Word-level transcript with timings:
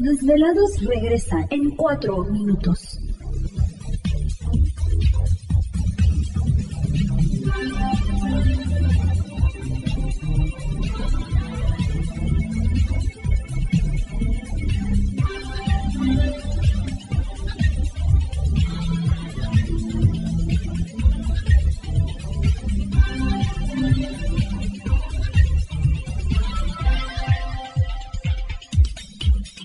Desvelados 0.00 0.82
regresa 0.82 1.46
en 1.50 1.76
cuatro 1.76 2.24
minutos. 2.24 2.89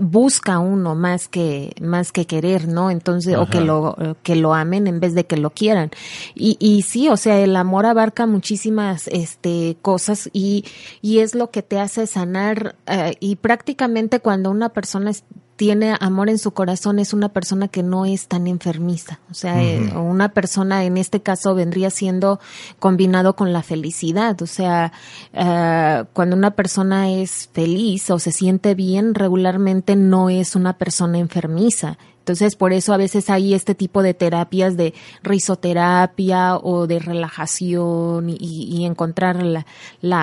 busca 0.00 0.58
uno 0.58 0.94
más 0.94 1.28
que 1.28 1.74
más 1.80 2.10
que 2.10 2.26
querer 2.26 2.68
no 2.68 2.90
entonces 2.90 3.36
o 3.36 3.46
que 3.46 3.60
lo 3.60 4.16
que 4.22 4.34
lo 4.34 4.54
amen 4.54 4.86
en 4.86 5.00
vez 5.00 5.14
de 5.14 5.26
que 5.26 5.36
lo 5.36 5.50
quieran. 5.50 5.90
Y, 6.34 6.56
y 6.58 6.82
sí 6.82 7.08
o 7.08 7.16
sea 7.16 7.38
el 7.38 7.54
amor 7.56 7.86
abarca 7.86 8.26
muchísimas 8.26 9.08
este 9.08 9.76
cosas 9.82 10.30
y 10.32 10.64
y 11.02 11.18
es 11.18 11.34
lo 11.34 11.50
que 11.50 11.62
te 11.62 11.78
hace 11.78 12.06
sanar 12.06 12.76
eh, 12.86 13.14
y 13.20 13.36
prácticamente 13.36 14.20
cuando 14.20 14.50
una 14.50 14.70
persona 14.70 15.12
tiene 15.56 15.96
amor 16.00 16.28
en 16.28 16.38
su 16.38 16.50
corazón 16.50 16.98
es 16.98 17.12
una 17.12 17.28
persona 17.28 17.68
que 17.68 17.82
no 17.82 18.06
es 18.06 18.26
tan 18.26 18.46
enfermiza. 18.46 19.20
O 19.30 19.34
sea, 19.34 19.62
eh, 19.62 19.92
una 19.96 20.30
persona 20.30 20.84
en 20.84 20.96
este 20.96 21.22
caso 21.22 21.54
vendría 21.54 21.90
siendo 21.90 22.40
combinado 22.78 23.36
con 23.36 23.52
la 23.52 23.62
felicidad. 23.62 24.40
O 24.42 24.46
sea, 24.46 24.92
eh, 25.32 26.04
cuando 26.12 26.34
una 26.36 26.52
persona 26.52 27.10
es 27.10 27.48
feliz 27.52 28.10
o 28.10 28.18
se 28.18 28.32
siente 28.32 28.74
bien, 28.74 29.14
regularmente 29.14 29.94
no 29.94 30.28
es 30.28 30.56
una 30.56 30.76
persona 30.76 31.18
enfermiza. 31.18 31.98
Entonces, 32.24 32.56
por 32.56 32.72
eso 32.72 32.94
a 32.94 32.96
veces 32.96 33.28
hay 33.28 33.52
este 33.52 33.74
tipo 33.74 34.02
de 34.02 34.14
terapias 34.14 34.78
de 34.78 34.94
risoterapia 35.22 36.56
o 36.56 36.86
de 36.86 36.98
relajación 36.98 38.30
y, 38.30 38.86
encontrar 38.86 39.42
la, 39.42 39.66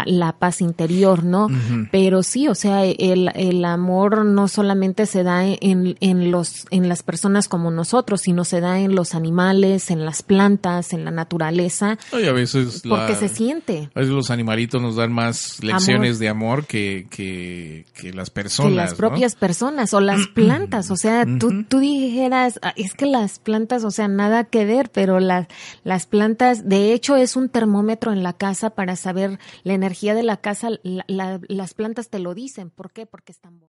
la, 0.07 0.31
paz 0.39 0.61
interior, 0.61 1.23
¿no? 1.23 1.47
Pero 1.91 2.23
sí, 2.23 2.47
o 2.47 2.55
sea, 2.55 2.85
el, 2.85 3.29
el, 3.35 3.63
amor 3.65 4.25
no 4.25 4.47
solamente 4.47 5.05
se 5.05 5.21
da 5.21 5.45
en, 5.45 5.95
en, 5.99 6.31
los, 6.31 6.65
en 6.71 6.89
las 6.89 7.03
personas 7.03 7.47
como 7.47 7.69
nosotros, 7.69 8.21
sino 8.21 8.45
se 8.45 8.61
da 8.61 8.79
en 8.79 8.95
los 8.95 9.13
animales, 9.13 9.91
en 9.91 10.03
las 10.03 10.23
plantas, 10.23 10.93
en 10.93 11.05
la 11.05 11.11
naturaleza. 11.11 11.99
Y 12.19 12.25
a 12.25 12.33
veces 12.33 12.81
porque 12.89 13.13
se 13.13 13.29
siente. 13.29 13.91
A 13.93 13.99
veces 13.99 14.13
los 14.13 14.31
animalitos 14.31 14.81
nos 14.81 14.95
dan 14.95 15.11
más 15.11 15.63
lecciones 15.63 16.17
de 16.17 16.29
amor 16.29 16.65
que, 16.65 17.05
que, 17.11 17.85
que, 17.93 18.11
las 18.11 18.31
personas. 18.31 18.71
Que 18.71 18.75
las 18.75 18.93
propias 18.95 19.35
personas 19.35 19.93
o 19.93 19.99
las 19.99 20.25
plantas. 20.33 20.89
O 20.89 20.95
sea, 20.95 21.25
tú, 21.39 21.63
tú 21.63 21.79
dijeras, 21.99 22.59
ah, 22.61 22.73
es 22.75 22.93
que 22.93 23.05
las 23.05 23.39
plantas, 23.39 23.83
o 23.83 23.91
sea, 23.91 24.07
nada 24.07 24.43
que 24.43 24.65
ver, 24.65 24.89
pero 24.91 25.19
las, 25.19 25.47
las 25.83 26.05
plantas, 26.05 26.67
de 26.67 26.93
hecho, 26.93 27.15
es 27.15 27.35
un 27.35 27.49
termómetro 27.49 28.11
en 28.11 28.23
la 28.23 28.33
casa 28.33 28.71
para 28.71 28.95
saber 28.95 29.39
la 29.63 29.73
energía 29.73 30.13
de 30.13 30.23
la 30.23 30.37
casa, 30.37 30.69
las 30.83 31.73
plantas 31.73 32.09
te 32.09 32.19
lo 32.19 32.33
dicen. 32.33 32.69
¿Por 32.69 32.91
qué? 32.91 33.05
Porque 33.05 33.31
están... 33.31 33.61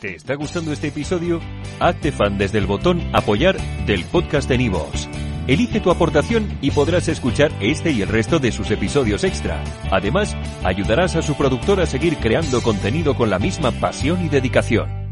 ¿Te 0.00 0.14
está 0.14 0.34
gustando 0.34 0.72
este 0.72 0.88
episodio? 0.88 1.40
Hazte 1.80 2.12
fan 2.12 2.38
desde 2.38 2.58
el 2.58 2.66
botón 2.66 3.02
apoyar 3.12 3.56
del 3.84 4.04
podcast 4.04 4.48
de 4.48 4.58
Nivos. 4.58 5.08
Elige 5.48 5.80
tu 5.80 5.90
aportación 5.90 6.58
y 6.60 6.70
podrás 6.70 7.08
escuchar 7.08 7.50
este 7.60 7.90
y 7.90 8.02
el 8.02 8.08
resto 8.08 8.38
de 8.38 8.52
sus 8.52 8.70
episodios 8.70 9.24
extra. 9.24 9.64
Además, 9.90 10.36
ayudarás 10.62 11.16
a 11.16 11.22
su 11.22 11.34
productor 11.36 11.80
a 11.80 11.86
seguir 11.86 12.18
creando 12.18 12.62
contenido 12.62 13.16
con 13.16 13.30
la 13.30 13.38
misma 13.38 13.72
pasión 13.72 14.24
y 14.24 14.28
dedicación. 14.28 15.07